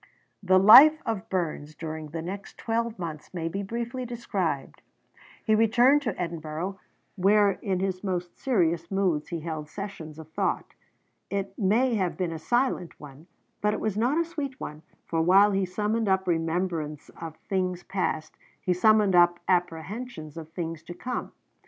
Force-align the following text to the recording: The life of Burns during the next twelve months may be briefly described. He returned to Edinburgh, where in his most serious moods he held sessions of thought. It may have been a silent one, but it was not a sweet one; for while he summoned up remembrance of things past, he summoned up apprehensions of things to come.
The 0.41 0.57
life 0.57 0.99
of 1.05 1.29
Burns 1.29 1.75
during 1.75 2.07
the 2.09 2.23
next 2.23 2.57
twelve 2.57 2.97
months 2.97 3.31
may 3.35 3.47
be 3.47 3.61
briefly 3.61 4.03
described. 4.03 4.81
He 5.45 5.53
returned 5.53 6.01
to 6.01 6.19
Edinburgh, 6.19 6.79
where 7.17 7.51
in 7.51 7.81
his 7.81 8.03
most 8.03 8.35
serious 8.35 8.89
moods 8.89 9.27
he 9.27 9.41
held 9.41 9.69
sessions 9.69 10.17
of 10.17 10.31
thought. 10.31 10.73
It 11.29 11.53
may 11.55 11.93
have 11.93 12.17
been 12.17 12.31
a 12.31 12.39
silent 12.39 12.99
one, 12.99 13.27
but 13.61 13.75
it 13.75 13.79
was 13.79 13.95
not 13.95 14.17
a 14.17 14.25
sweet 14.25 14.59
one; 14.59 14.81
for 15.05 15.21
while 15.21 15.51
he 15.51 15.65
summoned 15.67 16.07
up 16.09 16.25
remembrance 16.27 17.09
of 17.09 17.35
things 17.37 17.83
past, 17.83 18.35
he 18.59 18.73
summoned 18.73 19.13
up 19.13 19.39
apprehensions 19.47 20.35
of 20.35 20.49
things 20.49 20.81
to 20.81 20.95
come. 20.95 21.31